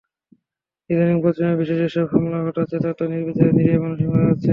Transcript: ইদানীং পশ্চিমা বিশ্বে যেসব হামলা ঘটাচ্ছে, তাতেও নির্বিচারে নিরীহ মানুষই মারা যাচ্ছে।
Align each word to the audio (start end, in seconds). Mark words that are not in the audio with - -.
ইদানীং 0.89 1.17
পশ্চিমা 1.23 1.53
বিশ্বে 1.59 1.75
যেসব 1.81 2.05
হামলা 2.11 2.37
ঘটাচ্ছে, 2.45 2.77
তাতেও 2.85 3.07
নির্বিচারে 3.13 3.51
নিরীহ 3.57 3.77
মানুষই 3.83 4.07
মারা 4.11 4.25
যাচ্ছে। 4.29 4.49